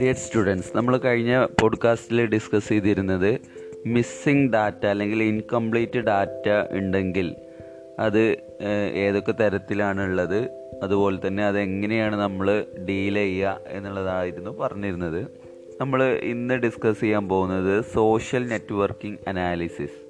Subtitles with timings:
[0.00, 3.38] Dear students നമ്മൾ കഴിഞ്ഞ പോഡ്കാസ്റ്റിൽ ഡിസ്കസ് ചെയ്തിരുന്നത്
[3.86, 7.36] മിസ്സിംഗ് ഡാറ്റ അല്ലെങ്കിൽ ഇൻകംപ്ലീറ്റ് ഡാറ്റ ഉണ്ടെങ്കിൽ
[7.98, 8.36] അത്
[8.94, 10.50] ഏതൊക്കെ തരത്തിലാണുള്ളത്
[10.82, 15.26] അതുപോലെ തന്നെ അതെങ്ങനെയാണ് നമ്മൾ ഡീൽ ചെയ്യുക എന്നുള്ളതായിരുന്നു പറഞ്ഞിരുന്നത്.
[15.80, 20.01] നമ്മൾ ഇന്ന് ഡിസ്കസ് ചെയ്യാൻ പോകുന്നത് സോഷ്യൽ നെറ്റ്വർക്കിംഗ് അനാലിസിസ്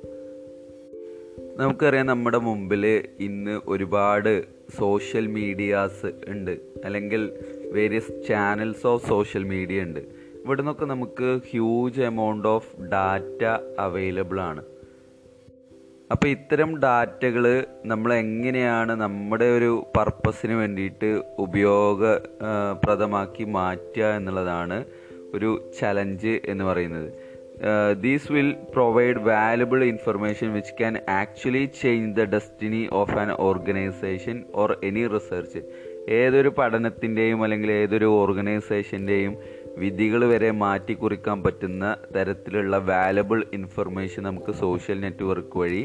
[1.57, 4.45] നമുക്കറിയാം നമ്മുടെ മുമ്പിൽ ഇന്ന് ഒരുപാട്
[4.79, 6.61] സോഷ്യൽ മീഡിയാസ് ഉണ്ട്.
[6.85, 7.33] അല്ലെങ്കിൽ
[7.73, 10.01] various channels of social media ഉണ്ട്.
[10.45, 13.45] ഇവിടെ നിന്നൊക്കെ നമുക്ക് huge amount of data
[13.79, 14.63] available ആണ്.
[16.11, 24.85] അപ്പോൾ ഇത്തരം ഡാറ്റകൾ നമ്മൾ എങ്ങനെയാണ് നമ്മുടെ ഒരു പർപ്പസിന് വേണ്ടിയിട്ട് ഉപയോഗപ്രദമാക്കി മാറ്റുക എന്നുള്ളതാണ്
[25.35, 27.13] ഒരു ചലഞ്ച് എന്ന് പറയുന്നത്.
[28.01, 34.79] These will provide valuable information which can actually change the destiny of an organization or
[34.83, 35.61] any research
[36.15, 39.35] ഏതൊരു പഠനത്തിന്റെയും അല്ലെങ്കിൽ ഏതൊരു ഓർഗനൈസേഷന്റെയും
[39.79, 41.85] വിധികൾ വരെ മാറ്റി കുറിക്കാൻ പറ്റുന്ന
[42.17, 45.83] തരത്തിലുള്ള വാലബിൾ ഇൻഫർമേഷൻ നമുക്ക് സോഷ്യൽ നെറ്റ്വർക്ക് വഴി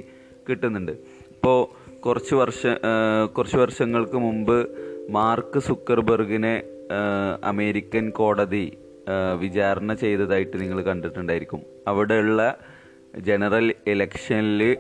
[0.50, 0.92] കിട്ടുന്നുണ്ട്.
[1.32, 1.60] ഇപ്പോൾ
[2.00, 2.92] കുറച്ച് വർഷ ആ,
[3.28, 4.58] കുറച്ച് വർഷങ്ങൾക്ക് മുമ്പ്
[5.10, 6.56] മാർക്ക് സുക്കർബർഗിനെ
[7.44, 8.66] അമേരിക്കൻ കോടതി
[9.40, 11.62] വിചാരണ ചെയ്തതായിട്ട് നിങ്ങൾ കണ്ടിട്ടുണ്ടായിരിക്കും.
[11.88, 12.58] അവിടെയുള്ള
[13.20, 14.78] ജനറൽ ഇലക്ഷനിൽ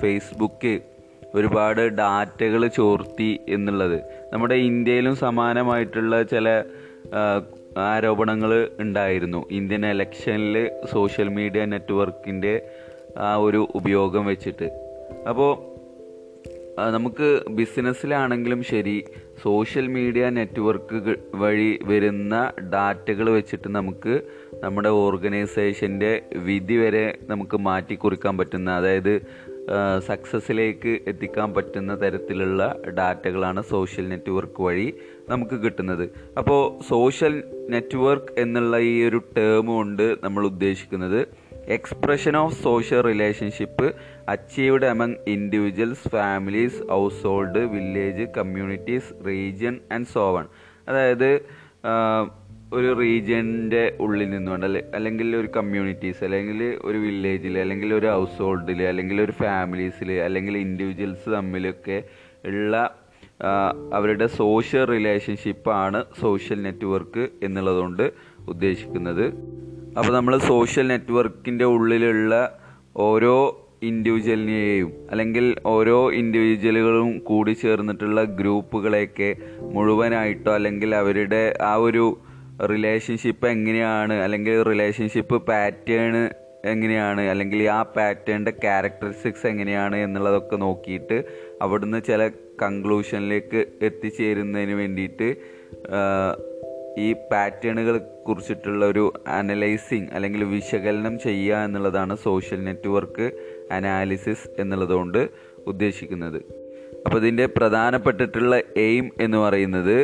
[0.00, 0.80] ഫേസ്ബുക്ക്
[1.34, 4.02] ഒരുപാട് ഡാറ്റകൾ ചോർത്തി എന്നുള്ളത്.
[4.32, 6.64] നമ്മുടെ ഇന്ത്യയിലും സമാനമായിട്ടുള്ള ചില
[7.78, 9.46] ആരോപണങ്ങൾ ഉണ്ടായിരുന്നു.
[9.50, 12.68] ഇന്ത്യൻ ഇലക്ഷനിൽ സോഷ്യൽ മീഡിയ നെറ്റ്വർക്കിന്റെ
[13.18, 14.68] ആ ഒരു ഉപയോഗം വെച്ചിട്ട്.
[15.28, 15.74] അപ്പോൾ
[16.90, 19.04] നമുക്ക് ബിസിനസ്സിലാണെങ്കിലും ശരി
[19.44, 24.14] സോഷ്യൽ മീഡിയ നെറ്റ്വർക്ക് വഴി വരുന്ന ഡാറ്റകൾ വെച്ചിട്ട് നമുക്ക്
[24.62, 29.14] നമ്മുടെ ഓർഗനൈസേഷന്റെ വിധി വരെ നമുക്ക് മാറ്റി കുറിക്കാൻ പറ്റുന്ന അതായത്
[29.98, 32.62] സക്സസ്സിലേക്ക് എത്തിക്കാൻ പറ്റുന്ന തരത്തിലുള്ള
[32.98, 34.94] ഡാറ്റകളാണ് സോഷ്യൽ നെറ്റ്വർക്ക് വഴി
[35.28, 36.10] നമുക്ക് കിട്ടുന്നത്.
[36.38, 41.20] അപ്പോൾ സോഷ്യൽ നെറ്റ്വർക്ക് എന്നുള്ള ഈ ഒരു ടേം കൊണ്ട് നമ്മൾ ഉദ്ദേശിക്കുന്നത്
[41.68, 43.94] expression of social relationship
[44.28, 46.82] achieved among individuals families
[47.26, 50.46] household village communities region and so on
[50.88, 51.40] അതായത്
[52.74, 58.82] ഒരു റീജിയന്റെ ഉള്ളിൽ നിന്നുകൊണ്ട് അല്ലെ അല്ലെങ്കിൽ ഒരു കമ്മ്യൂണിറ്റീസ് അല്ലെങ്കിൽ ഒരു വില്ലേജിൽ അല്ലെങ്കിൽ ഒരു ഹൗസ് ഹോൾഡിൽ
[58.82, 62.02] അല്ലെങ്കിൽ ഒരു ഫാമിലീസിൽ അല്ലെങ്കിൽ ഇൻഡിവിജ്വൽസ് തമ്മിലൊക്കെ
[62.44, 62.96] ഉള്ള
[63.92, 68.12] അവരുടെ സോഷ്യൽ റിലേഷൻഷിപ്പാണ് സോഷ്യൽ നെറ്റ്വർക്ക് എന്നുള്ളതുകൊണ്ട്
[68.48, 69.53] ഉദ്ദേശിക്കുന്നത്.
[69.98, 72.58] അപ്പോൾ നമ്മൾ സോഷ്യൽ നെറ്റ്വർക്കിന്റെ ഉള്ളിലുള്ള
[72.96, 82.18] ഓരോ ഇൻഡിവിജ്വലിനെയും അല്ലെങ്കിൽ ഓരോ ഇൻഡിവിജ്വലുകളും കൂടി ചേർന്നിട്ടുള്ള ഗ്രൂപ്പുകളെയൊക്കെ മുഴുവനായിട്ടോ അല്ലെങ്കിൽ അവരുടെ ആ ഒരു
[82.70, 86.28] റിലേഷൻഷിപ്പ് എങ്ങനെയാണ് അല്ലെങ്കിൽ റിലേഷൻഷിപ്പ് പാറ്റേൺ
[86.64, 91.24] എങ്ങനെയാണ് അല്ലെങ്കിൽ ആ പാറ്റേണിന്റെ ക്യാരക്ടറിസ്റ്റിക്സ് എങ്ങനെയാണ് എന്നുള്ളതൊക്കെ നോക്കിയിട്ട്
[91.62, 92.28] അവിടുന്ന് ചില
[92.62, 95.36] കൺക്ലൂഷനിലേക്ക് എത്തിച്ചേരുന്നതിന് വേണ്ടിയിട്ട്
[96.98, 103.32] ഈ പാറ്റേണുകളെ കുറിച്ചിട്ടുള്ള ഒരു അനലൈസിങ് അല്ലെങ്കിൽ വിശകലനം ചെയ്യുക എന്നുള്ളതാണ് സോഷ്യൽ നെറ്റ്വർക്ക്
[103.72, 105.28] അനാലിസിസ് എന്നുള്ളതുകൊണ്ട്
[105.66, 106.36] ഉദ്ദേശിക്കുന്നത്.
[107.06, 109.96] അപ്പോൾ ഇതിന്റെ പ്രധാനപ്പെട്ടിട്ടുള്ള എയിം എന്ന് പറയുന്നത്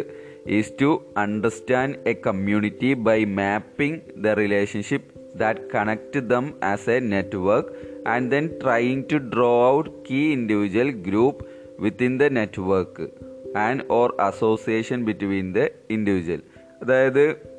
[0.47, 7.69] is to understand a community by mapping the relationship that connect them as a network
[8.09, 11.47] and then trying to draw out key individual group
[11.81, 13.09] within the network
[13.57, 16.43] and or association between the individual
[16.83, 17.50] അതായത്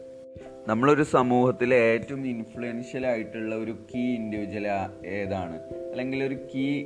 [0.68, 4.68] നമ്മളൊരു സമൂഹത്തിലെ ഏറ്റവും influential ആയിട്ടുള്ള ഒരു key individual
[5.06, 5.60] ഏതാണ്?
[5.92, 6.84] അല്ലെങ്കിൽ ഒരു key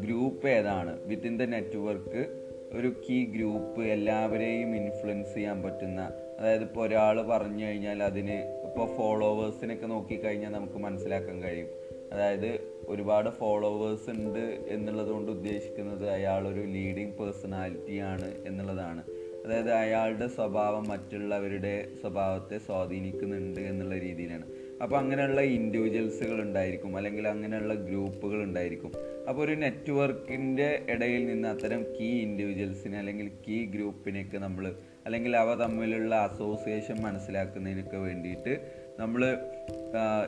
[0.00, 1.04] group ഏതാണ്?
[1.04, 6.10] വിത്തിൻ ദ നെറ്റ്വർക്ക് ഒരു കീ ഗ്രൂപ്പ് എല്ലാവരെയും ഇൻഫ്ലുവൻസ് ചെയ്യാൻ പറ്റുന്ന
[6.40, 11.68] അതായത് ഇപ്പോൾ ഒരാൾ പറഞ്ഞു കഴിഞ്ഞാൽ അതിന് ഇപ്പോൾ ഫോളോവേഴ്സിനൊക്കെ നോക്കിക്കഴിഞ്ഞാൽ നമുക്ക് മനസ്സിലാക്കാൻ കഴിയും.
[12.12, 19.02] അതായത് ഒരുപാട് ഫോളോവേഴ്സ് ഉണ്ട് എന്നുള്ളതുകൊണ്ട് ഉദ്ദേശിക്കുന്നത് അയാളൊരു ലീഡിങ് പേഴ്സണാലിറ്റിയാണ് എന്നുള്ളതാണ്.
[19.44, 24.46] അതായത് അയാളുടെ സ്വഭാവം മറ്റുള്ളവരുടെ സ്വഭാവത്തെ സ്വാധീനിക്കുന്നുണ്ട് എന്നുള്ള രീതിയിലാണ്.
[24.82, 28.92] അപ്പോൾ അങ്ങനെയുള്ള ഇൻഡിവിജ്വൽസുകൾ ഉണ്ടായിരിക്കും അല്ലെങ്കിൽ അങ്ങനെയുള്ള ഗ്രൂപ്പുകൾ ഉണ്ടായിരിക്കും.
[29.28, 34.74] അപ്പോൾ ഒരു നെറ്റ്വർക്കിന്റെ ഇടയിൽ നിന്ന് അത്തരം കീ ഇൻഡിവിജ്വൽസിനെ അല്ലെങ്കിൽ കീ ഗ്രൂപ്പിനെയൊക്കെ നമ്മൾ
[35.06, 39.22] അല്ലെങ്കിൽ അവ തമ്മിലുള്ള അസോസിയേഷൻ മനസ്സിലാക്കുന്നതിനൊക്കെ വേണ്ടിയിട്ട് നമ്മൾ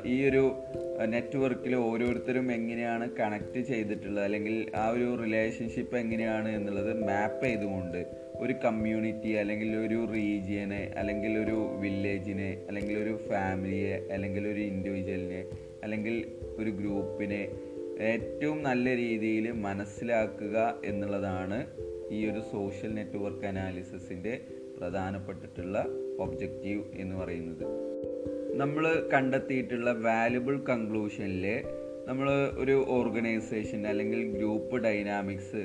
[0.05, 0.53] ഈ ഒരു
[1.05, 9.29] നെറ്റ്വർക്കിൽ ഓരോരുത്തരും എങ്ങനെയാണ് കണക്ട് ചെയ്തിട്ടുള്ളത് അല്ലെങ്കിൽ ആ ഒരു റിലേഷൻഷിപ്പ് എങ്ങനെയാണ് എന്നുള്ളത് മാപ്പ് ചെയ്തുകൊണ്ട് ഒരു കമ്മ്യൂണിറ്റി
[9.29, 15.45] അല്ലെങ്കിൽ ഒരു റീജിയനെ അല്ലെങ്കിൽ ഒരു വില്ലേജിനെ അല്ലെങ്കിൽ ഒരു ഫാമിലിയെ അല്ലെങ്കിൽ ഒരു ഇൻഡിവിജ്വലിനെ
[15.83, 16.15] അല്ലെങ്കിൽ
[16.59, 17.43] ഒരു ഗ്രൂപ്പിനെ
[18.01, 21.67] ഏറ്റവും നല്ല രീതിയിൽ മനസ്സിലാക്കുക എന്നുള്ളതാണ്
[22.11, 24.41] ഈ ഒരു സോഷ്യൽ നെറ്റ്വർക്ക് അനാലിസിസിന്റെ
[24.79, 25.79] പ്രധാനപ്പെട്ടിട്ടുള്ള
[26.19, 27.65] ഒബ്ജക്റ്റീവ് എന്ന് പറയുന്നത്.
[28.57, 31.47] നമ്മൾ കണ്ടെത്തിയിട്ടുള്ള വാല്യുബിൾ കൺക്ലൂഷനിൽ
[32.07, 32.29] നമ്മൾ
[32.59, 35.63] ഒരു ഓർഗനൈസേഷൻ അല്ലെങ്കിൽ ഗ്രൂപ്പ് ഡൈനാമിക്സ്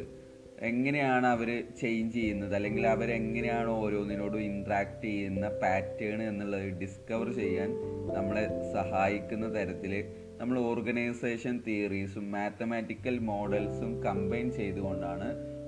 [0.62, 2.56] എങ്ങനെയാണ് അവർ ചേഞ്ച് ചെയ്യുന്നത്?
[2.56, 7.70] അല്ലെങ്കിൽ അവരെങ്ങനെയാണ് ഓരോന്നിനോടും ഇൻട്രാക്ട് ചെയ്യുന്ന പാറ്റേൺ എന്നുള്ളത് ഡിസ്കവർ ചെയ്യാൻ
[8.14, 9.94] നമ്മളെ സഹായിക്കുന്ന തരത്തിൽ
[10.38, 15.28] നമ്മൾ ഓർഗനൈസേഷൻ തിയറീസും മാത്തമാറ്റിക്കൽ മോഡൽസും കമ്പൈൻ ചെയ്തുകൊണ്ടാണ്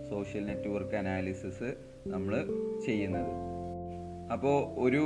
[0.10, 1.70] സോഷ്യൽ നെറ്റ്വർക്ക് അനാലിസിസ്
[2.08, 2.36] നമ്മൾ
[2.86, 3.34] ചെയ്യുന്നത്.
[4.32, 5.04] അപ്പോൾ ഒരു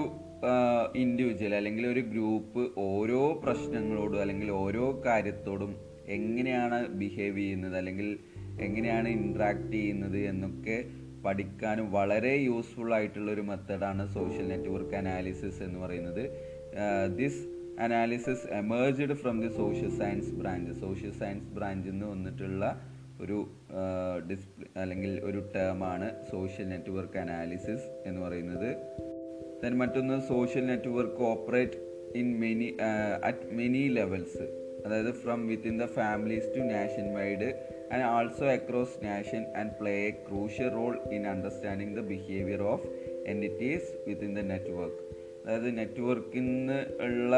[0.95, 5.75] ഇൻഡിവിജ്വൽ അല്ലെങ്കിൽ ഒരു ഗ്രൂപ്പ് ഓരോ പ്രശ്നങ്ങളോടും അല്ലെങ്കിൽ ഓരോ കാര്യത്തോടും
[6.07, 7.77] എങ്ങനെയാണ് ബിഹേവ് ചെയ്യുന്നത്?
[7.77, 8.19] അല്ലെങ്കിൽ
[8.61, 10.85] എങ്ങനെയാണ് ഇൻട്രാക്ട് ചെയ്യുന്നത് എന്നൊക്കെ
[11.25, 16.23] പഠിക്കാനും വളരെ യൂസ്ഫുൾ ആയിട്ടുള്ള ഒരു മെത്തഡാണ് സോഷ്യൽ നെറ്റ്വർക്ക് അനാലിസിസ് എന്ന് പറയുന്നത്.
[17.17, 17.41] This
[17.79, 22.81] analysis emerged from the social science branch social science ബ്രാഞ്ചിൽ നിന്ന് വന്നിട്ടുള്ള
[23.21, 23.47] ഒരു
[24.31, 28.69] ഡിസ്പ്ലേ അല്ലെങ്കിൽ ഒരു ടേമാണ് സോഷ്യൽ നെറ്റ്വർക്ക് അനാലിസിസ് എന്ന് പറയുന്നത്.
[29.63, 31.73] ദെൻ മറ്റൊന്ന് social network operate
[32.15, 32.77] in many
[33.23, 34.45] at many levels
[34.85, 36.59] അതായത് from within the families to
[37.13, 37.49] nationwide
[37.91, 42.87] and also across nation and play a crucial role in understanding the behaviour of
[43.25, 45.03] entities within the network
[45.43, 47.33] അതായത് നെറ്റ്വർക്കിൽ നിന്ന് ഉള്ള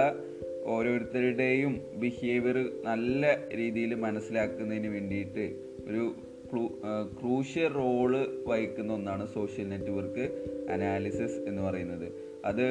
[0.66, 5.46] ഓരോരുത്തരുടെയും behaviour നല്ല രീതിയിൽ മനസ്സിലാക്കുന്നതിന് വേണ്ടിയിട്ട്
[5.86, 6.04] ഒരു
[7.20, 8.12] ക്രൂഷ്യൽ റോൾ
[8.48, 10.26] വഹിക്കുന്ന ഒന്നാണ് സോഷ്യൽ നെറ്റ്വർക്ക്
[10.72, 12.08] അനാലിസിസ് എന്ന് പറയുന്നത്.
[12.46, 12.66] അത്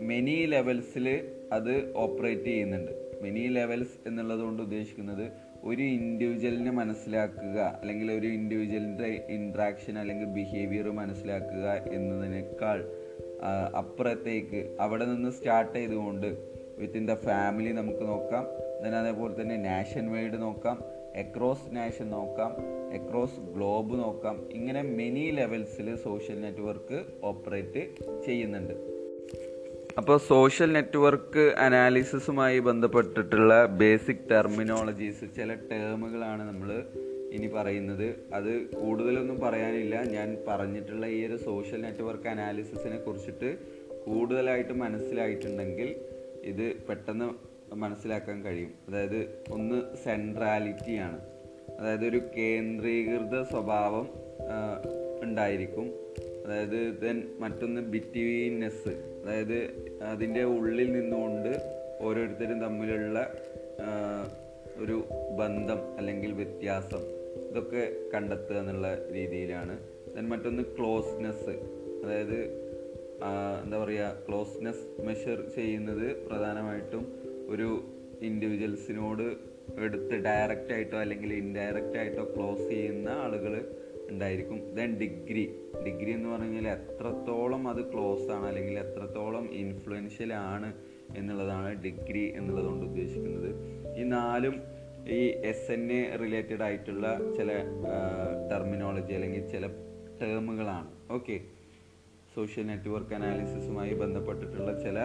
[0.00, 1.06] മെനി ലെവൽസിൽ
[1.52, 2.92] അത് ഓപ്പറേറ്റ് ചെയ്യുന്നുണ്ട്.
[3.22, 5.24] മെനി ലെവൽസ് എന്നുള്ളതുകൊണ്ട് ഉദ്ദേശിക്കുന്നത്
[5.64, 12.84] ഒരു ഇൻഡിവിജ്വലിനെ മനസ്സിലാക്കുക അല്ലെങ്കിൽ ഒരു ഇൻഡിവിജ്വലിന്റെ ഇൻട്രാക്ഷൻ അല്ലെങ്കിൽ ബിഹേവിയർ മനസ്സിലാക്കുക എന്നതിനേക്കാൾ
[13.78, 16.36] അപ്പുറത്തേക്ക് അവിടെ നിന്ന് സ്റ്റാർട്ട് ചെയ്തുകൊണ്ട്
[16.78, 18.44] വിത്തിൻ ദ ഫാമിലി നമുക്ക് നോക്കാം.
[18.84, 20.84] ദൻ അതേപോലെ തന്നെ നാഷൻ വൈഡ് നോക്കാം.
[21.14, 22.56] എക്രോസ് നാഷൻ നോക്കാം.
[22.94, 24.52] എക്രോസ് ഗ്ലോബ് നോക്കാം.
[24.52, 27.88] ഇങ്ങനെ മെനി ലെവൽസിൽ സോഷ്യൽ നെറ്റ്വർക്ക് ഓപ്പറേറ്റ്
[28.26, 28.91] ചെയ്യുന്നുണ്ട്.
[29.98, 36.82] അപ്പോൾ സോഷ്യൽ നെറ്റ്വർക്ക് അനാലിസിസുമായി ബന്ധപ്പെട്ടിട്ടുള്ള ബേസിക് ടെർമിനോളജീസ് ചില ടേമുകളാണ് നമ്മൾ
[37.32, 38.14] ഇനി പറയുന്നത്.
[38.34, 40.02] അത് കൂടുതലൊന്നും പറയാനില്ല.
[40.02, 43.58] ഞാൻ പറഞ്ഞിട്ടുള്ള ഈ ഒരു സോഷ്യൽ നെറ്റ്വർക്ക് അനാലിസിസിനെ കുറിച്ചിട്ട്
[44.06, 45.96] കൂടുതലായിട്ട് മനസ്സിലായിട്ടുണ്ടെങ്കിൽ
[46.42, 47.30] ഇത് പെട്ടെന്ന്
[47.74, 48.70] മനസ്സിലാക്കാൻ കഴിയും.
[48.88, 51.20] അതായത് ഒന്ന് സെൻട്രാലിറ്റിയാണ്
[51.80, 54.08] അതായത് ഒരു കേന്ദ്രീകൃത സ്വഭാവം
[55.22, 55.86] ഉണ്ടായിരിക്കും.
[56.46, 59.58] അതായത് ദെൻ മറ്റൊന്ന് ബിറ്റ്വീനെസ് അതായത്
[60.02, 61.52] അതിന്റെ ഉള്ളിൽ നിന്നുകൊണ്ട്
[62.00, 63.18] ഓരോരുത്തരും തമ്മിലുള്ള
[64.76, 64.96] ഒരു
[65.36, 67.02] ബന്ധം അല്ലെങ്കിൽ വ്യത്യാസം
[67.50, 67.82] ഇതൊക്കെ
[68.14, 69.74] കണ്ടെത്തുക എന്നുള്ള രീതിയിലാണ്.
[70.14, 71.54] ദെൻ മറ്റൊന്ന് ക്ലോസ്നെസ്
[72.02, 72.38] അതായത്
[73.64, 77.04] എന്താ പറയുക ക്ലോസ്നെസ് മെഷർ ചെയ്യുന്നത് പ്രധാനമായിട്ടും
[77.48, 77.68] ഒരു
[78.22, 79.26] ഇൻഡിവിജ്വൽസിനോട്
[79.78, 83.54] എടുത്ത് ഡയറക്റ്റ് ആയിട്ടോ അല്ലെങ്കിൽ ഇൻഡയറക്റ്റ് ആയിട്ടോ ക്ലോസ് ചെയ്യുന്ന ആളുകൾ
[84.10, 84.74] ഉണ്ടായിരിക്കും.
[84.74, 85.44] ദെൻ ഡിഗ്രി
[85.86, 90.72] ഡിഗ്രി എന്ന് പറഞ്ഞാൽ എത്രത്തോളം അത് ക്ലോസ് ആണ് അല്ലെങ്കിൽ എത്രത്തോളം ഇൻഫ്ലുവൻഷ്യൽ ആണ്
[91.16, 93.50] എന്നുള്ളതാണ് ഡിഗ്രി എന്നുള്ളത് കൊണ്ട് ഉദ്ദേശിക്കുന്നത്.
[94.00, 94.54] ഈ നാലും
[95.16, 95.20] ഈ
[95.50, 97.06] എസ് എൻ എ റിലേറ്റഡ് ആയിട്ടുള്ള
[97.36, 97.52] ചില
[98.50, 99.66] ടെർമിനോളജി അല്ലെങ്കിൽ ചില
[100.20, 101.40] ടേമുകളാണ് ഓക്കെ
[102.34, 104.98] സോഷ്യൽ നെറ്റ്വർക്ക് അനാലിസിസുമായി ബന്ധപ്പെട്ടിട്ടുള്ള ചില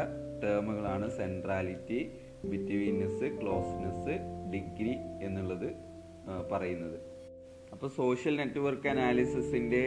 [0.44, 2.00] ടേമുകളാണ് സെൻട്രാലിറ്റി
[2.46, 4.16] ബിറ്റ്വീനസ് ക്ലോസ്നെസ്
[4.54, 4.96] ഡിഗ്രി
[5.26, 5.70] എന്നുള്ളത്
[6.52, 6.98] പറയുന്നത്.
[7.78, 9.82] അപ്പോൾ സോഷ്യൽ നെറ്റ്വർക്ക് അനാലിസിസിന്റെ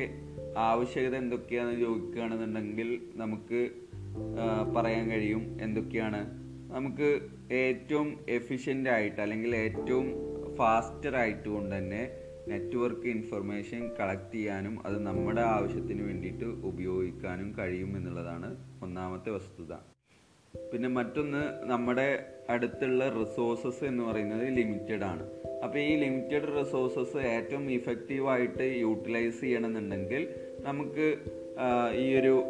[0.57, 3.71] ആവശ്യകത എന്തൊക്കെയാണെന്ന് ചോദിക്കുകയാണെന്നുണ്ടെങ്കിൽ നമുക്ക്
[4.77, 6.21] പറയാൻ കഴിയും എന്തൊക്കെയാണ്.
[6.73, 7.09] നമുക്ക്
[7.53, 10.07] ഏറ്റവും എഫിഷ്യന്റ് ആയിട്ട് അല്ലെങ്കിൽ ഏറ്റവും
[10.57, 12.03] ഫാസ്റ്റർ ആയിട്ടുകൊണ്ട് തന്നെ
[12.49, 18.51] നെറ്റ്വർക്ക് ഇൻഫർമേഷൻ കളക്ട് ചെയ്യാനും അത് നമ്മുടെ ആവശ്യത്തിന് വേണ്ടിയിട്ട് ഉപയോഗിക്കാനും കഴിയും എന്നുള്ളതാണ്
[18.83, 19.73] ഒന്നാമത്തെ വസ്തുത.
[20.73, 22.09] പിന്നെ മറ്റൊന്ന് നമ്മുടെ
[22.51, 25.27] അടുത്തുള്ള റിസോഴ്സസ് എന്ന് പറയുന്നത് ലിമിറ്റഡ് ആണ്.
[25.65, 30.29] അപ്പോൾ ഈ ലിമിറ്റഡ് റിസോഴ്സസ് ഏറ്റവും ഇഫക്റ്റീവായിട്ട് യൂട്ടിലൈസ് ചെയ്യണമെന്നുണ്ടെങ്കിൽ
[30.61, 31.15] നമുക്ക്
[31.95, 32.45] ഈ ഒരു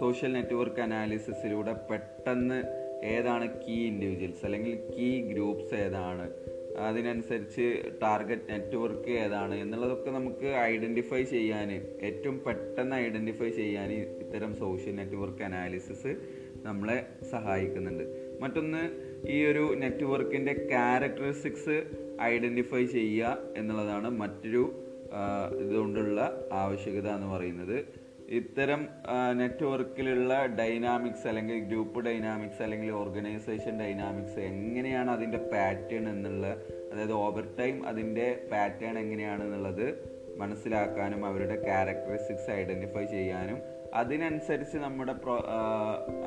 [0.00, 2.64] സോഷ്യൽ നെറ്റ്വർക്ക് അനാലിസിസിലൂടെ പെട്ടെന്ന്
[3.04, 6.30] ഏതാണ് കീ ഇൻഡിവിജ്വൽസ് അല്ലെങ്കിൽ കീ ഗ്രൂപ്പ്സ് ഏതാണ്
[6.78, 11.72] അതിനനുസരിച്ച് ടാർഗറ്റ് നെറ്റ്വർക്ക് ഏതാണ് എന്നുള്ളതൊക്കെ നമുക്ക് ഐഡന്റിഫൈ ചെയ്യാൻ
[12.02, 16.16] ഏറ്റവും പെട്ടെന്ന് ഐഡന്റിഫൈ ചെയ്യാൻ ഇത്തരം സോഷ്യൽ നെറ്റ്വർക്ക് അനാലിസിസ്
[16.62, 18.04] നമ്മളെ സഹായിക്കുന്നുണ്ട്.
[18.40, 21.84] മറ്റൊന്ന് ഈ ഒരു നെറ്റ്വർക്കിന്റെ ക്യാരക്ടറിസ്റ്റിക്സ്
[22.22, 24.84] ഐഡന്റിഫൈ ചെയ്യുക എന്നുള്ളതാണ് മറ്റൊരു
[25.60, 28.08] ഇതുകൊണ്ടുള്ള ആവശ്യകത എന്ന് പറയുന്നത്.
[28.28, 28.88] ഇത്തരം
[29.32, 36.46] നെറ്റ്വർക്കിലുള്ള ഡൈനാമിക്സ് അല്ലെങ്കിൽ ഗ്രൂപ്പ് ഡൈനാമിക്സ് അല്ലെങ്കിൽ ഓർഗനൈസേഷൻ ഡൈനാമിക്സ് എങ്ങനെയാണ് അതിന്റെ പാറ്റേൺ എന്നുള്ള
[36.92, 39.86] അതായത് ഓവർ ടൈം അതിന്റെ പാറ്റേൺ എങ്ങനെയാണെന്നുള്ളത്
[40.36, 43.58] മനസ്സിലാക്കാനും അവരുടെ ക്യാരക്ടറിസ്റ്റിക്സ് ഐഡന്റിഫൈ ചെയ്യാനും.
[43.94, 45.12] അതിനനുസരിച്ച് നമ്മുടെ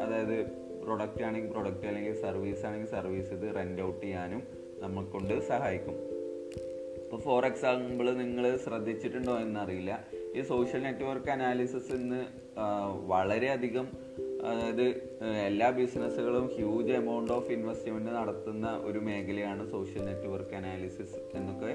[0.05, 4.43] അതായത് പ്രൊഡക്റ്റ് ആണെങ്കിൽ പ്രൊഡക്റ്റ് അല്ലെങ്കിൽ സർവീസ് ആണെങ്കിൽ സർവീസ് ഇത് റെന്റ് ഔട്ട് ചെയ്യാനും
[4.79, 5.97] നമ്മൾക്കൊണ്ട് സഹായിക്കും.
[7.03, 10.03] ഇപ്പോൾ ഫോർ എക്സാമ്പിൾ നിങ്ങൾ ശ്രദ്ധിച്ചിട്ടുണ്ടോ എന്നറിയില്ല.
[10.35, 12.21] ഈ സോഷ്യൽ നെറ്റ്വർക്ക് അനാലിസിസ് ഇന്ന്
[13.05, 13.87] വളരെയധികം
[14.49, 14.85] അതായത്
[15.45, 21.71] എല്ലാ ബിസിനസ്സുകളും ഹ്യൂജ് എമൗണ്ട് ഓഫ് ഇൻവെസ്റ്റ്മെന്റ് നടത്തുന്ന ഒരു മേഖലയാണ് സോഷ്യൽ നെറ്റ്വർക്ക് അനാലിസിസ് എന്നൊക്കെ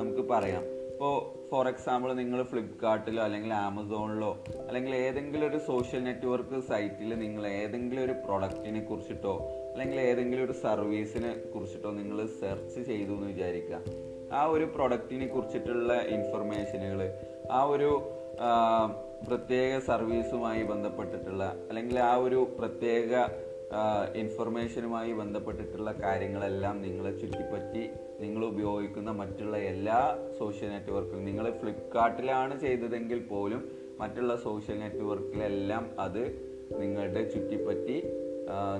[0.00, 0.77] നമുക്ക് പറയാം.
[0.98, 1.18] ഇപ്പോൾ
[1.50, 4.30] ഫോർ എക്സാമ്പിൾ നിങ്ങൾ ഫ്ലിപ്കാർട്ടിലോ അല്ലെങ്കിൽ ആമസോണിലോ
[4.68, 9.34] അല്ലെങ്കിൽ ഏതെങ്കിലും ഒരു സോഷ്യൽ നെറ്റ്വർക്ക് സൈറ്റിൽ നിങ്ങൾ ഏതെങ്കിലും ഒരു പ്രൊഡക്റ്റിനെ കുറിച്ചിട്ടോ
[9.72, 13.78] അല്ലെങ്കിൽ ഏതെങ്കിലും ഒരു സർവീസിനെ കുറിച്ചിട്ടോ നിങ്ങൾ സെർച്ച് ചെയ്തു എന്ന് വിചാരിക്കുക
[14.32, 17.02] ആ ഒരു പ്രൊഡക്റ്റിനെ കുറിച്ചിട്ടുള്ള ഇൻഫർമേഷനുകൾ
[17.52, 17.90] ആ ഒരു
[19.28, 23.12] പ്രത്യേക സർവീസുമായി ബന്ധപ്പെട്ടിട്ടുള്ള അല്ലെങ്കിൽ ആ ഒരു പ്രത്യേക
[24.14, 27.82] ഇൻഫർമേഷനുമായി ബന്ധപ്പെട്ടിട്ടുള്ള കാര്യങ്ങളെല്ലാം നിങ്ങളെ ചുറ്റിപ്പറ്റി
[28.20, 29.98] നിങ്ങൾ ഉപയോഗിക്കുന്ന മറ്റുള്ള എല്ലാ
[30.38, 33.68] സോഷ്യൽ നെറ്റ്വർക്കും നിങ്ങൾ ഫ്ലിപ്കാർട്ടിലാണ് ചെയ്തതെങ്കിൽ പോലും
[34.00, 36.22] മറ്റുള്ള സോഷ്യൽ നെറ്റ്വർക്കിലെല്ലാം അത്
[36.78, 38.02] നിങ്ങളുടെ ചുറ്റിപ്പറ്റി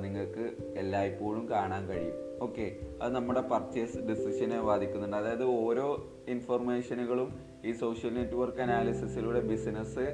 [0.00, 0.44] നിങ്ങൾക്ക്
[0.76, 2.16] എല്ലായ്പ്പോഴും കാണാൻ കഴിയും.
[2.42, 5.16] ഓക്കെ അത് നമ്മുടെ പർച്ചേസ് ഡിസിഷനെ ബാധിക്കുന്നുണ്ട്.
[5.16, 5.86] അതായത് ഓരോ
[6.28, 10.04] ഇൻഫർമേഷനുകളും ഈ സോഷ്യൽ നെറ്റ്വർക്ക് അനാലിസിസിലൂടെ ബിസിനസ്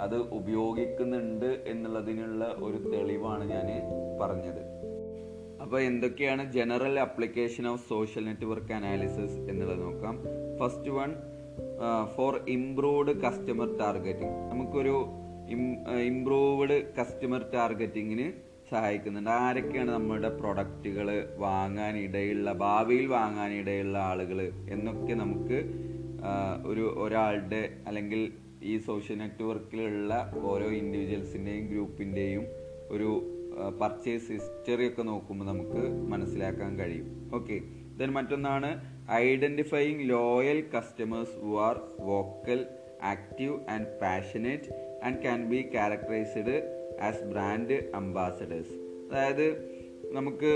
[0.00, 3.68] അത് ഉപയോഗിക്കുന്നുണ്ട് എന്നുള്ളതിനുള്ള ഒരു തെളിവാണ് ഞാൻ
[4.20, 4.62] പറഞ്ഞത്.
[5.62, 10.24] അപ്പോൾ എന്തൊക്കെയാണ് general application of social network analysis എന്നുള്ളത് നോക്കാം.
[10.60, 11.14] First one
[12.16, 15.06] for improved customer targeting നമുക്കൊരു
[16.00, 18.32] ഇംപ്രൂവ്ഡ് കസ്റ്റമർ ടാർഗറ്റിങ്ങിന്
[18.70, 19.30] സഹായിക്കുന്നുണ്ട്.
[19.30, 25.58] ആരൊക്കെയാണ് നമ്മുടെ പ്രൊഡക്റ്റുകൾ വാങ്ങാനിടയുള്ള ഭാവിയിൽ വാങ്ങാനിടയുള്ള ആളുകൾ എന്നൊക്കെ നമുക്ക്
[26.66, 28.32] ഒരു ഒരാളുടെ അല്ലെങ്കിൽ
[28.64, 32.44] ഈ സോഷ്യൽ നെറ്റ്വർക്കിലുള്ള ഓരോ ഇൻഡിവിജ്വൽസിന്റെയും ഗ്രൂപ്പിന്റെയും
[32.88, 33.10] ഒരു
[33.80, 37.30] പർച്ചേസ് ഹിസ്റ്ററി ഒക്കെ നോക്കുമ്പോൾ നമുക്ക് മനസ്സിലാക്കാൻ കഴിയും.
[37.34, 37.56] ഓക്കെ
[37.96, 38.70] ദെൻ മറ്റൊന്നാണ്
[39.12, 42.66] identifying loyal customers who are vocal
[43.02, 44.70] active and passionate
[45.04, 46.56] and can be characterised
[47.00, 48.74] as brand ambassadors
[49.10, 49.46] അതായത്
[50.12, 50.52] നമുക്ക്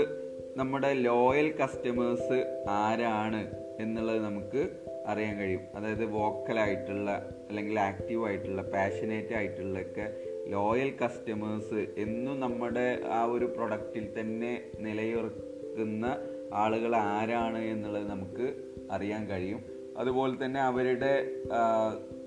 [0.57, 2.39] നമ്മുടെ ലോയൽ കസ്റ്റമേഴ്സ്
[2.69, 3.41] ആരാണ്
[3.79, 4.61] എന്നുള്ളത് നമുക്ക്
[5.07, 5.61] അറിയാൻ കഴിയും.
[5.75, 10.13] അതായത് വോക്കലായിട്ടുള്ള അല്ലെങ്കിൽ ആക്റ്റീവ് ആയിട്ടുള്ള പാഷനേറ്റ് ആയിട്ടുള്ളൊക്കെ
[10.47, 16.17] ലോയൽ കസ്റ്റമേഴ്സ് എന്നും നമ്മുടെ ആ ഒരു പ്രൊഡക്റ്റിൽ തന്നെ നിലയുറക്കുന്ന
[16.53, 18.53] ആളുകൾ ആരാണ് എന്നുള്ളത് നമുക്ക്
[18.91, 19.63] അറിയാൻ കഴിയും.
[19.97, 21.31] അതുപോലെ തന്നെ അവരുടെ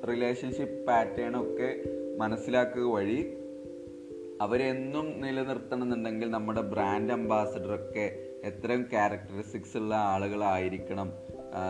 [0.08, 1.82] റിലേഷൻഷിപ്പ് പാറ്റേൺ ഒക്കെ
[2.18, 3.38] മനസ്സിലാക്കുക വഴി
[4.40, 11.12] അവരെന്നും നിലനിർത്തണമെന്നുണ്ടെങ്കിൽ നമ്മുടെ ബ്രാൻഡ് അംബാസഡറൊക്കെ എത്രയും ക്യാരക്ടറിസ്റ്റിക്സ് ഉള്ള ആളുകളായിരിക്കണം.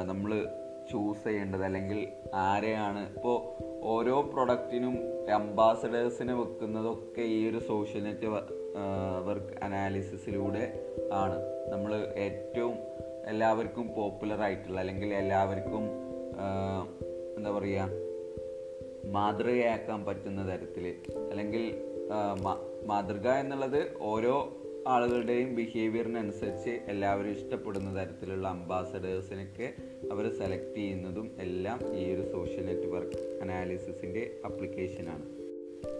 [0.07, 0.47] നമ്മൾ
[0.91, 1.65] ചൂസ് ചെയ്യേണ്ടത്?
[1.65, 3.15] അല്ലെങ്കിൽ ആരെയാണ്?
[3.15, 3.37] ഇപ്പോൾ
[3.85, 4.95] ഓരോ പ്രൊഡക്റ്റിനും
[5.35, 8.27] അംബാസഡേഴ്സിനെ വെക്കുന്നതൊക്കെ ഈ ഒരു സോഷ്യൽ നെറ്റ്
[9.27, 10.65] വർക്ക് അനാലിസിസിലൂടെ
[11.13, 11.39] ആണ്.
[11.73, 12.75] നമ്മൾ ഏറ്റവും
[13.27, 15.85] എല്ലാവർക്കും പോപ്പുലർ ആയിട്ടുള്ള അല്ലെങ്കിൽ എല്ലാവർക്കും
[17.37, 17.89] എന്താ പറയുക
[19.11, 20.85] മാതൃകയാക്കാൻ പറ്റുന്ന തരത്തിൽ
[21.31, 21.65] അല്ലെങ്കിൽ
[22.87, 24.35] മാതൃക എന്നുള്ളത് ഓരോ
[24.89, 29.73] ആളുകളുടെയും ബിഹേവിയറിനനുസരിച്ച് എല്ലാവരും ഇഷ്ടപ്പെടുന്ന തരത്തിലുള്ള അംബാസഡേഴ്സിനൊക്കെ
[30.13, 35.23] അവർ സെലക്ട് ചെയ്യുന്നതും എല്ലാം ഈ ഒരു സോഷ്യൽ നെറ്റ്വർക്ക് അനാലിസിസിന്റെ അപ്ലിക്കേഷനാണ്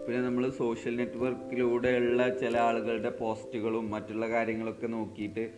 [0.07, 5.51] പിന്നെ നമ്മൾ സോഷ്യൽ നെറ്റ്വർക്കിലൂടെയുള്ള ചില ആളുകളുടെ പോസ്റ്റുകളും മറ്റുള്ള കാര്യങ്ങളൊക്കെ നോക്കിയിട്ട്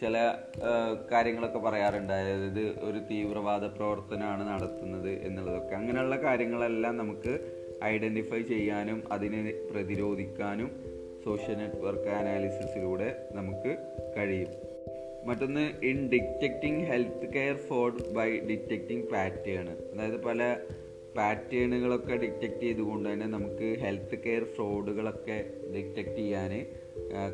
[0.00, 0.34] ചില
[1.12, 2.12] കാര്യങ്ങളൊക്കെ പറയാറുണ്ട്.
[2.12, 5.74] അതായത് ഒരു തീവ്രവാദ പ്രവർത്തനമാണ് നടത്തുന്നത് എന്നുള്ളതൊക്കെ.
[5.74, 13.72] അങ്ങനെയുള്ള കാര്യങ്ങളെല്ലാം നമുക്ക് ഐഡന്റിഫൈ ചെയ്യാനും അതിനെ പ്രതിരോധിക്കാനും സോഷ്യൽ നെറ്റ്വർക്ക് അനാലിസിസിലൂടെ നമുക്ക്
[14.16, 14.52] കഴിയും.
[15.26, 20.56] മറ്റൊന്ന് in detecting health care fraud by detecting pattern അതായത് പല
[21.16, 25.38] പാറ്റേണുകളൊക്കെ ഡിറ്റക്റ്റ് ചെയ്തുകൊണ്ട് തന്നെ നമുക്ക് ഹെൽത്ത് കെയർ ഫ്രോഡുകളൊക്കെ
[25.74, 26.52] ഡിറ്റക്റ്റ് ചെയ്യാൻ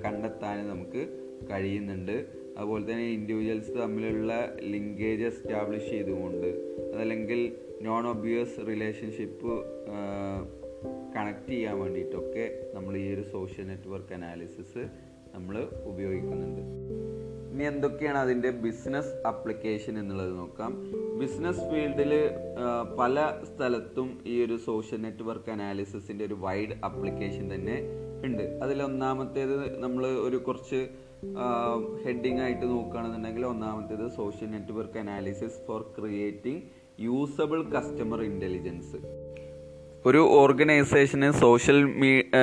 [0.04, 1.02] കണ്ടെത്താൻ നമുക്ക്
[1.50, 2.16] കഴിയുന്നുണ്ട്.
[2.59, 6.47] അതുപോലെ തന്നെ ഇൻഡിവിജ്വൽസ് തമ്മിലുള്ള ലിങ്കേജ് എസ്റ്റാബ്ലിഷ് ചെയ്തുകൊണ്ട്
[6.95, 7.40] അതല്ലെങ്കിൽ
[7.83, 9.52] നോൺ ഒബ്വിയസ് റിലേഷൻഷിപ്പ്
[11.16, 12.44] കണക്ട് ചെയ്യാൻ വേണ്ടിയിട്ടൊക്കെ
[12.75, 14.82] നമ്മൾ ഈ ഒരു സോഷ്യൽ നെറ്റ്വർക്ക് അനാലിസിസ്
[15.35, 15.56] നമ്മൾ
[15.90, 16.62] ഉപയോഗിക്കുന്നുണ്ട്.
[17.52, 20.73] ഇനി എന്തൊക്കെയാണ് അതിന്റെ ബിസിനസ് അപ്ലിക്കേഷൻ എന്നുള്ളത് നോക്കാം.
[21.20, 22.12] ബിസിനസ് ഫീൽഡിൽ
[22.99, 23.16] പല
[23.50, 27.76] സ്ഥലത്തും ഈ ഒരു സോഷ്യൽ നെറ്റ്വർക്ക് അനാലിസിസിന്റെ ഒരു വൈഡ് അപ്ലിക്കേഷൻ തന്നെ
[28.25, 28.44] ഉണ്ട്.
[28.64, 30.80] അതിലൊന്നാമത്തേത് നമ്മൾ ഒരു കുറച്ച്
[32.04, 36.62] ഹെഡിങ് ആയിട്ട് നോക്കുകയാണെന്നുണ്ടെങ്കിൽ ഒന്നാമത്തേത് social network analysis for creating
[37.00, 39.00] usable customer intelligence
[40.07, 41.85] ഒരു ഓർഗനൈസേഷന് സോഷ്യൽ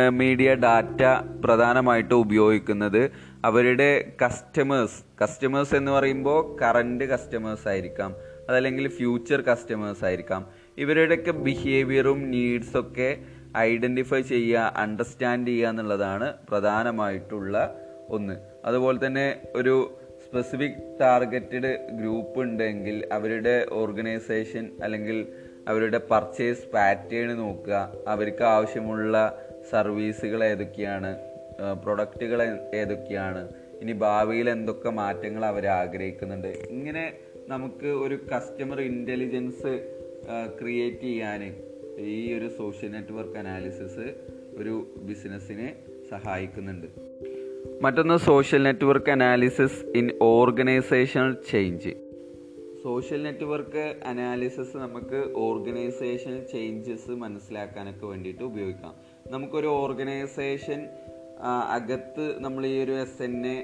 [0.09, 1.03] മീഡിയ ഡാറ്റ
[1.45, 3.12] പ്രധാനമായിട്ട് ഉപയോഗിക്കുന്നത്
[3.45, 5.24] അവരുടെ കസ്റ്റമേഴ്സ്.
[5.24, 8.15] കസ്റ്റമേഴ്സ് എന്ന് പറയുമ്പോൾ കറണ്ട് കസ്റ്റമേഴ്സ് ആയിരിക്കാം.
[8.50, 10.45] അതല്ലെങ്കിൽ ഫ്യൂച്ചർ കസ്റ്റമേഴ്സ് ആയിരിക്കാം.
[10.77, 13.17] ഇവരുടെയൊക്കെ ബിഹേവിയറും നീഡ്സൊക്കെ
[13.57, 17.75] ഐഡന്റിഫൈ ചെയ്യുക അണ്ടർസ്റ്റാൻഡ് ചെയ്യുക എന്നുള്ളതാണ് പ്രധാനമായിട്ടുള്ള
[18.09, 18.33] ഒന്ന്.
[18.65, 25.27] അതുപോലെ തന്നെ ഒരു സ്പെസിഫിക് ടാർഗറ്റഡ് ഗ്രൂപ്പ് ഉണ്ടെങ്കിൽ അവരുടെ ഓർഗനൈസേഷൻ അല്ലെങ്കിൽ
[25.67, 27.93] അവരുടെ പർച്ചേസ് പാറ്റേൺ നോക്കുക.
[28.07, 29.15] അവർക്ക് ആവശ്യമുള്ള
[29.72, 31.12] സർവീസുകൾ ഏതൊക്കെയാണ്
[31.84, 32.39] പ്രൊഡക്റ്റുകൾ
[32.75, 33.50] ഏതൊക്കെയാണ്
[33.81, 36.48] ഇനി ഭാവിയിൽ എന്തൊക്കെ മാറ്റങ്ങൾ അവർ ആഗ്രഹിക്കുന്നുണ്ട്.
[36.48, 37.13] ഇങ്ങനെ
[37.48, 39.74] നമുക്ക് ഒരു കസ്റ്റമർ ഇന്റലിജൻസ്
[40.62, 41.41] ക്രിയേറ്റ് ചെയ്യാൻ
[41.98, 44.05] ഈ ഒരു സോഷ്യൽ നെറ്റ്വർക്ക് അനാലിസിസ്
[44.57, 45.75] ഒരു ബിസിനസ്സിനെ
[46.12, 46.88] സഹായിക്കുന്നുണ്ട്.
[47.81, 51.93] മറ്റൊന്ന് social network analysis in organisational change
[52.85, 58.93] social network analysis നമുക്ക് ഓർഗനൈസേഷൻ ചേഞ്ചസ് മനസ്സിലാക്കാനൊക്കെ വേണ്ടിയിട്ട് ഉപയോഗിക്കാം.
[59.27, 60.81] നമുക്കൊരു ഓർഗനൈസേഷൻ
[61.77, 63.55] അകത്ത് നമ്മൾ ഈ ഒരു എസ് എൻ എ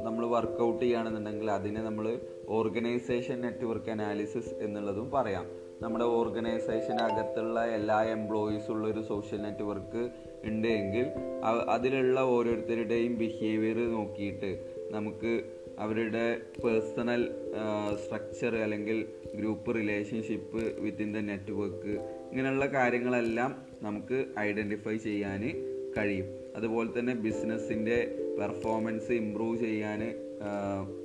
[0.00, 2.06] നമ്മൾ വർക്കൗട്ട് ചെയ്യുകയാണെന്നുണ്ടെങ്കിൽ അതിനെ നമ്മൾ
[2.48, 5.46] ഓർഗനൈസേഷൻ നെറ്റ്വർക്ക് അനാലിസിസ് എന്നുള്ളതും പറയാം.
[5.82, 10.02] നമ്മുടെ ഓർഗനൈസേഷൻ അകത്തുള്ള എല്ലാ എംപ്ലോയീസ് ഉള്ള ഒരു സോഷ്യൽ നെറ്റ്വർക്ക്
[10.44, 11.06] ഉണ്ട് എങ്കിൽ
[11.68, 14.50] അതിലുള്ള ഓരോരുത്തരുടെയും ബിഹേവിയർ നോക്കിയിട്ട്
[14.90, 15.32] നമുക്ക്
[15.78, 17.22] അവരുടെ പേഴ്സണൽ
[18.04, 21.94] സ്ട്രക്ചർ അല്ലെങ്കിൽ group relationship within the network
[22.30, 25.42] ഇങ്ങനെയുള്ള കാര്യങ്ങളെല്ലാം നമുക്ക് ഐഡന്റിഫൈ ചെയ്യാൻ
[25.96, 26.26] കഴിയും.
[26.56, 27.98] അതുപോലെ തന്നെ ബിസിനസ്സിന്റെ
[28.40, 30.02] പെർഫോമൻസ് ഇമ്പ്രൂവ് ചെയ്യാൻ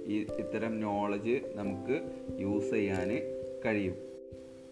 [0.05, 1.95] ഈ ഇത്തരം നോളജ് നമുക്ക്
[2.39, 3.09] യൂസ് ചെയ്യാൻ
[3.65, 3.95] കഴിയും.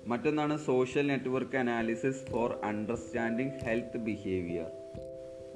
[0.05, 4.69] മറ്റൊന്നാണ് social network analysis for understanding health behaviour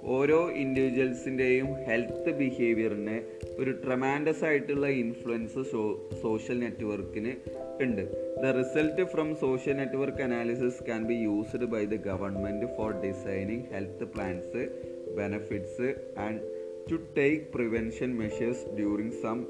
[0.05, 3.23] ഓരോ ഇൻഡിവിജ്വൽസിന്റെയും ഹെൽത്ത് ബിഹേവിയറിനെ
[3.57, 5.63] ഒരു ട്രമാൻഡസ് ആയിട്ടുള്ള ഇൻഫ്ലുവൻസ്
[6.21, 7.33] സോഷ്യൽ നെറ്റ്വർക്കിന്
[7.81, 8.01] ഉണ്ട്.
[8.41, 14.03] The result from social network analysis can be used by the government for designing health
[14.03, 14.69] plans
[15.15, 16.41] benefits and
[16.91, 19.45] to take prevention measures during some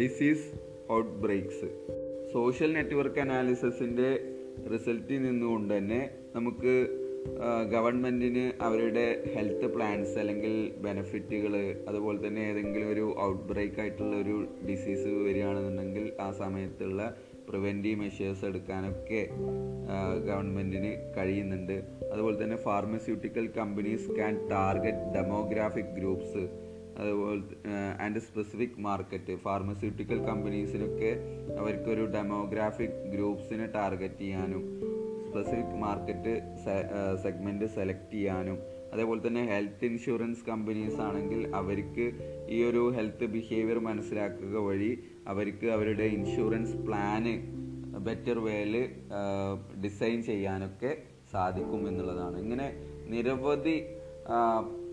[0.00, 0.46] disease
[1.10, 1.70] outbreaks
[2.32, 4.10] social network അനാലിസിസിന്റെ
[4.72, 6.99] റിസൾട്ടിൽ നിന്നുകൊണ്ട് തന്നെ നമുക്ക്
[7.70, 15.06] ഗവൺമെന്റിന് അവരുടെ ഹെൽത്ത് പ്ലാൻസ് അല്ലെങ്കിൽ ബെനഫിറ്റുകൾ അതുപോലെ തന്നെ ഏതെങ്കിലും ഒരു ഔട്ട് ബ്രേക്ക് ആയിട്ടുള്ള ഒരു ഡിസീസ്
[15.06, 17.16] വരികയാണെന്നുണ്ടെങ്കിൽ ആ സമയത്തുള്ള
[17.48, 19.28] പ്രിവെന്റീവ് മെഷേഴ്സ് എടുക്കാനൊക്കെ
[20.26, 21.82] ഗവൺമെന്റിന് കഴിയുന്നുണ്ട്.
[22.12, 26.48] അതുപോലെ തന്നെ pharmaceutical companies can target demographic groups
[26.98, 27.42] അതുപോലെ
[28.00, 31.16] ആൻഡ് സ്പെസിഫിക് മാർക്കറ്റ് ഫാർമസ്യൂട്ടിക്കൽ കമ്പനീസിനൊക്കെ
[31.58, 34.89] അവർക്കൊരു ഡെമോഗ്രാഫിക് ഗ്രൂപ്പ്സിനെ ടാർഗറ്റ് ചെയ്യാനും
[35.30, 36.34] സ്പെസിഫിക് മാർക്കറ്റ്
[37.24, 38.58] സെഗ്മെന്റ് സെലക്ട് ചെയ്യാനും
[38.92, 42.06] അതേപോലെ തന്നെ ഹെൽത്ത് ഇൻഷുറൻസ് കമ്പനീസ് ആണെങ്കിൽ അവർക്ക്
[42.54, 44.92] ഈ ഒരു ഹെൽത്ത് ബിഹേവിയർ മനസ്സിലാക്കുക വഴി
[45.32, 47.34] അവർക്ക് അവരുടെ ഇൻഷുറൻസ് പ്ലാന്
[48.06, 48.74] ബെറ്റർ വേയിൽ
[49.84, 50.90] ഡിസൈൻ ചെയ്യാനൊക്കെ
[51.32, 52.36] സാധിക്കും എന്നുള്ളതാണ്.
[52.44, 52.66] ഇങ്ങനെ
[53.12, 53.76] നിരവധി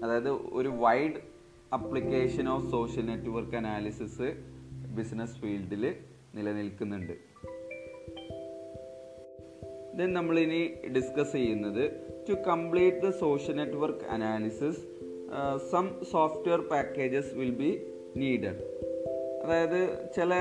[0.04, 1.20] അതായത് ഒരു wide
[1.78, 4.30] application of social network analysis
[5.00, 5.84] business ഫീൽഡിൽ
[6.38, 7.16] നിലനിൽക്കുന്നുണ്ട്.
[9.98, 10.62] ദെൻ നമ്മളിനി
[10.96, 11.84] ഡിസ്കസ് ചെയ്യുന്നത്
[12.30, 14.82] to complete the social network analysis
[15.72, 17.72] some software packages will be
[18.16, 18.62] needed
[19.44, 19.80] അതായത്
[20.16, 20.34] ചില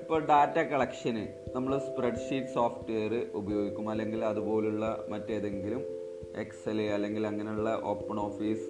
[0.00, 3.90] ഇപ്പോൾ ഡാറ്റ കളക്ഷന് നമ്മൾ സ്പ്രെഡ്ഷീറ്റ് സോഫ്റ്റ്വെയർ ഉപയോഗിക്കും.
[3.90, 5.82] അല്ലെങ്കിൽ അതുപോലുള്ള മറ്റേതെങ്കിലും
[6.36, 8.66] എക്സൽ അല്ലെങ്കിൽ അങ്ങനെയുള്ള ഓപ്പൺ ഓഫീസ്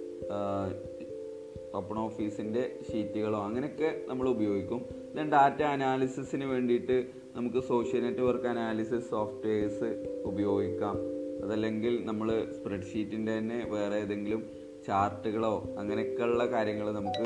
[1.75, 4.81] ഓപ്പൺ ഓഫീസിന്റെ ഷീറ്റുകളോ അങ്ങനെയൊക്കെ നമ്മൾ ഉപയോഗിക്കും.
[5.15, 6.97] ദെൻ ഡാറ്റ അനാലിസിസിന് വേണ്ടിയിട്ട്
[7.35, 9.89] നമുക്ക് സോഷ്യൽ നെറ്റ്വർക്ക് അനാലിസിസ് സോഫ്റ്റ്വെയർസ്
[10.25, 10.97] ഉപയോഗിക്കാം.
[11.43, 14.41] അതല്ലെങ്കിൽ നമ്മൾ സ്പ്രെഡ്ഷീറ്റിന്റെ തന്നെ വേറെ ഏതെങ്കിലും
[14.87, 17.25] ചാർട്ടുകളോ അങ്ങനെയൊക്കെയുള്ള കാര്യങ്ങൾ നമുക്ക്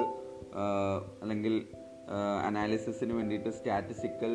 [1.21, 1.55] അല്ലെങ്കിൽ
[2.47, 4.33] അനാലിസിസിന് വേണ്ടിയിട്ട് സ്റ്റാറ്റിസ്റ്റിക്കൽ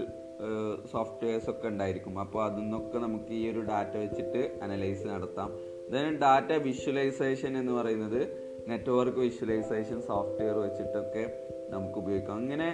[0.93, 2.15] സോഫ്റ്റ്വെയർസ് ഒക്കെ ഉണ്ടായിരിക്കും.
[2.21, 5.51] അപ്പോൾ അതിൽ നിന്നൊക്കെ നമുക്ക് ഈ ഒരു ഡാറ്റ വെച്ചിട്ട് അനലൈസ് നടത്താം.
[5.93, 8.21] ദെൻ ഡാറ്റ വിഷ്വലൈസേഷൻ എന്ന് പറയുന്നത്
[8.69, 11.25] നെറ്റ്വർക്ക് വിഷ്വലൈസേഷൻ സോഫ്റ്റ്വെയർ വെച്ചിട്ടൊക്കെ
[11.71, 12.37] നമുക്ക് ഉപയോഗിക്കാം.
[12.37, 12.69] അങ്ങനെ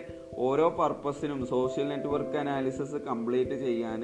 [0.47, 4.03] ഓരോ പർപ്പസിനും സോഷ്യൽ നെറ്റ്വർക്ക് അനാലിസിസ് കംപ്ലീറ്റ് ചെയ്യാൻ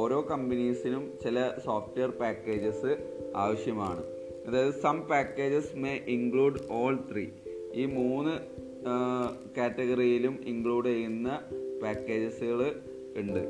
[0.00, 2.92] ഓരോ കമ്പനീസിനും ചില സോഫ്റ്റ്വെയർ പാക്കേജസ്
[3.36, 4.02] ആവശ്യമാണ്.
[4.46, 7.26] അതായത് some packages may include all three
[7.74, 8.34] ഈ മൂന്ന്
[9.56, 11.40] കാറ്റഗറിയിലും ഇൻക്ലൂഡ് ചെയ്യുന്ന
[11.82, 12.62] പാക്കേജസുകൾ
[13.16, 13.42] ഉണ്ട്.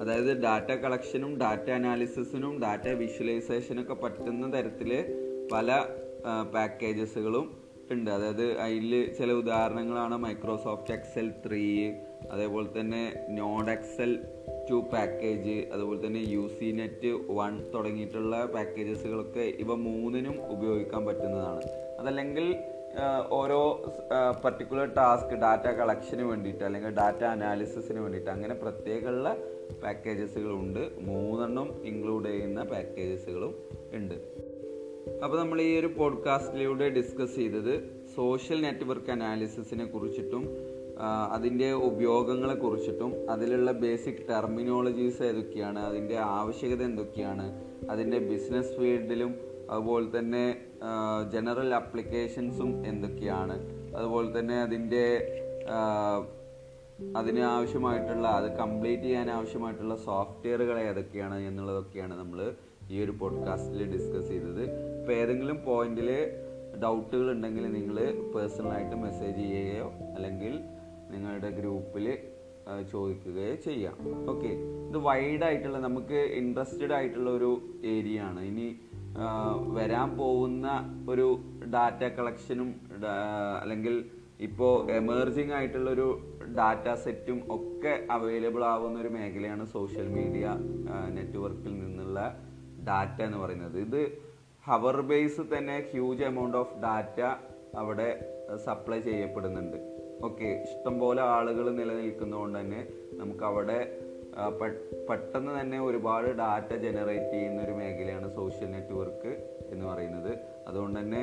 [0.00, 4.90] അതായത് ഡാറ്റ കളക്ഷനും ഡാറ്റ അനാലിസിസിനും ഡാറ്റ വിഷ്വലൈസേഷനൊക്കെ പറ്റുന്ന തരത്തിൽ
[5.52, 5.84] പല
[6.54, 8.10] പാക്കേജസുകളും ഉണ്ട്.
[8.10, 11.92] അതായത് അതിൽ ചില ഉദാഹരണങ്ങളാണ് മൈക്രോസോഫ്റ്റ് എക്സൽ ത്രീ
[12.32, 14.24] അതേപോലെ തന്നെ നോഡ് എക്സൽ
[14.70, 21.62] ടു പാക്കേജ് അതുപോലെ തന്നെ യു സി നെറ്റ് വൺ തുടങ്ങിയിട്ടുള്ള പാക്കേജസുകളൊക്കെ ഇവ മൂന്നിനും ഉപയോഗിക്കാൻ പറ്റുന്നതാണ്.
[22.00, 22.56] അതല്ലെങ്കിൽ
[23.30, 23.60] ഓരോ
[24.44, 29.36] പർട്ടിക്കുലർ ടാസ്ക് ഡാറ്റ കളക്ഷന് വേണ്ടിയിട്ട് അല്ലെങ്കിൽ ഡാറ്റ അനാലിസിസിന് വേണ്ടിയിട്ട് അങ്ങനെ പ്രത്യേകമുള്ള
[29.82, 33.54] പാക്കേജസുകളുണ്ട് മൂന്നെണ്ണം ഇൻക്ലൂഡ് ചെയ്യുന്ന പാക്കേജസുകളും
[33.92, 34.14] ഉണ്ട്.
[35.08, 40.48] അപ്പോൾ നമ്മൾ ഈ ഒരു പോഡ്കാസ്റ്റിലൂടെ ഡിസ്കസ് ചെയ്തത് സോഷ്യൽ നെറ്റ്വർക്ക് അനാലിസിസിനെ കുറിച്ചിട്ടും
[41.32, 49.34] അതിന്റെ ഉപയോഗങ്ങളെ കുറിച്ചിട്ടും അതിലുള്ള ബേസിക് ടെർമിനോളജീസ് ഏതൊക്കെയാണ് അതിന്റെ ആവശ്യകത എന്തൊക്കെയാണ് അതിന്റെ ബിസിനസ് ഫീൽഡിലും
[49.70, 50.56] അതുപോലെ തന്നെ
[51.32, 53.56] ജനറൽ അപ്ലിക്കേഷൻസും എന്തൊക്കെയാണ്
[53.96, 55.04] അതുപോലെ തന്നെ അതിന്റെ
[57.16, 62.54] അതിന് ആവശ്യമായിട്ടുള്ള അത് കംപ്ലീറ്റ് ചെയ്യാൻ ആവശ്യമായിട്ടുള്ള സോഫ്റ്റ്വെയറുകൾ ഏതൊക്കെയാണ് എന്നുള്ളതൊക്കെയാണ് നമ്മൾ
[62.90, 64.62] ഈ ഒരു പോഡ്കാസ്റ്റിൽ ഡിസ്കസ് ചെയ്തത്.
[65.00, 66.10] ഇപ്പോൾ ഏതെങ്കിലും പോയിന്റിൽ
[66.82, 67.96] ഡൗട്ടുകൾ ഉണ്ടെങ്കിൽ നിങ്ങൾ
[68.34, 70.60] പേഴ്സണലായിട്ട് മെസ്സേജ് ചെയ്യുകയോ അല്ലെങ്കിൽ
[71.10, 72.18] നിങ്ങളുടെ ഗ്രൂപ്പിൽ
[72.92, 73.96] ചോദിക്കുകയോ ചെയ്യാം.
[74.30, 74.48] ഓക്കെ
[74.88, 78.40] ഇത് വൈഡ് ആയിട്ടുള്ള നമുക്ക് ഇൻട്രസ്റ്റഡ് ആയിട്ടുള്ള ഒരു ഏരിയ ആണ്.
[78.40, 78.76] ഇനി
[79.72, 80.66] വരാൻ പോകുന്ന
[81.10, 81.38] ഒരു
[81.72, 82.74] ഡാറ്റ കളക്ഷനും
[83.62, 84.04] അല്ലെങ്കിൽ
[84.40, 86.18] ഇപ്പോൾ എമേർജിങ് ആയിട്ടുള്ളൊരു
[86.58, 90.50] ഡാറ്റ സെറ്റും ഒക്കെ അവൈലബിൾ ആവുന്ന ഒരു മേഖലയാണ് സോഷ്യൽ മീഡിയ
[91.08, 92.18] നെറ്റ്വർക്കിൽ നിന്നുള്ള
[92.86, 93.78] ഡാറ്റ എന്ന് പറയുന്നത്.
[93.78, 94.00] ഇത്
[94.64, 97.20] ഹവർ ബേസ് തന്നെ ഹ്യൂജ് എമൗണ്ട് ഓഫ് ഡാറ്റ
[97.76, 98.08] അവിടെ
[98.64, 99.76] സപ്ലൈ ചെയ്യപ്പെടുന്നുണ്ട്.
[100.24, 103.78] ഓക്കെ ഇഷ്ടംപോലെ ആളുകൾ നിലനിൽക്കുന്നതുകൊണ്ട് തന്നെ നമുക്ക് അവിടെ
[105.10, 109.32] പെട്ടെന്ന് തന്നെ ഒരുപാട് ഡാറ്റ ജനറേറ്റ് ചെയ്യുന്ന ഒരു മേഖലയാണ് സോഷ്യൽ നെറ്റ്വർക്ക്
[109.72, 110.38] എന്ന് പറയുന്നത്.
[110.68, 111.22] അതുകൊണ്ട് തന്നെ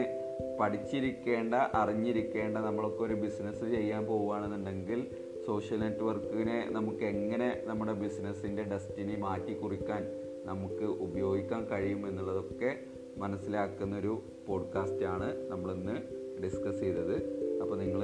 [0.60, 5.02] പഠിച്ചിരിക്കേണ്ട അറിഞ്ഞിരിക്കേണ്ട നമ്മളൊക്കെ ഒരു ബിസിനസ് ചെയ്യാൻ പോവുകയാണെന്നുണ്ടെങ്കിൽ
[5.46, 10.02] സോഷ്യൽ നെറ്റ്വർക്കിനെ നമുക്ക് എങ്ങനെ നമ്മുടെ ബിസിനസ്സിന്റെ ഡെസ്റ്റിനി മാറ്റി കുറിക്കാൻ
[10.46, 12.80] നമുക്ക് ഉപയോഗിക്കാൻ കഴിയും എന്നുള്ളതൊക്കെ
[13.18, 15.96] മനസ്സിലാക്കുന്ന ഒരു പോഡ്കാസ്റ്റാണ് നമ്മളിന്ന്
[16.44, 17.16] ഡിസ്കസ് ചെയ്തത്.
[17.62, 18.04] അപ്പോൾ നിങ്ങൾ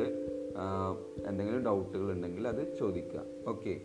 [1.28, 3.22] എന്തെങ്കിലും ഡൗട്ടുകൾ ഉണ്ടെങ്കിൽ അത് ചോദിക്കുക.
[3.48, 3.82] ഓക്കെ